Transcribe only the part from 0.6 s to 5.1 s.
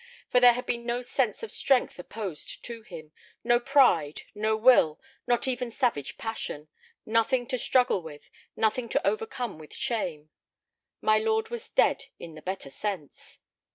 been no sense of strength opposed to him, no pride, no will,